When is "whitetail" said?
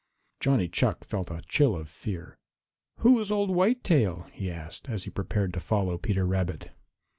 3.51-4.25